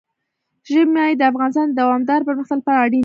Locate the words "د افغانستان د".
1.17-1.73